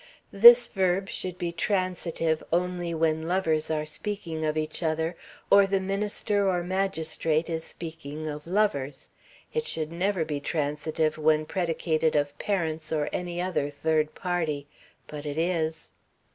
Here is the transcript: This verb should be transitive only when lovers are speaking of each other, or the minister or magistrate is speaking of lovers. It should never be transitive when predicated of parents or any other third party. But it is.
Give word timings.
This 0.33 0.67
verb 0.67 1.09
should 1.09 1.37
be 1.37 1.51
transitive 1.51 2.41
only 2.51 2.91
when 2.91 3.27
lovers 3.27 3.69
are 3.69 3.85
speaking 3.85 4.43
of 4.43 4.57
each 4.57 4.81
other, 4.81 5.15
or 5.51 5.67
the 5.67 5.79
minister 5.79 6.49
or 6.49 6.63
magistrate 6.63 7.47
is 7.47 7.65
speaking 7.65 8.25
of 8.25 8.47
lovers. 8.47 9.11
It 9.53 9.67
should 9.67 9.91
never 9.91 10.25
be 10.25 10.39
transitive 10.39 11.19
when 11.19 11.45
predicated 11.45 12.15
of 12.15 12.35
parents 12.39 12.91
or 12.91 13.09
any 13.13 13.39
other 13.39 13.69
third 13.69 14.15
party. 14.15 14.65
But 15.05 15.27
it 15.27 15.37
is. 15.37 15.91